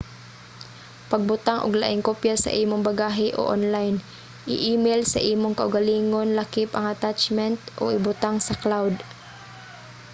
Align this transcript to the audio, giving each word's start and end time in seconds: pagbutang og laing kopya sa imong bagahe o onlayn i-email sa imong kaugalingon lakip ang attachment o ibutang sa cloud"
pagbutang 1.11 1.59
og 1.65 1.71
laing 1.81 2.01
kopya 2.07 2.33
sa 2.39 2.51
imong 2.63 2.83
bagahe 2.89 3.27
o 3.39 3.41
onlayn 3.55 3.95
i-email 4.53 5.01
sa 5.11 5.19
imong 5.33 5.55
kaugalingon 5.59 6.29
lakip 6.39 6.69
ang 6.73 6.85
attachment 6.93 7.59
o 7.81 7.83
ibutang 7.97 8.37
sa 8.43 8.53
cloud" 8.63 8.93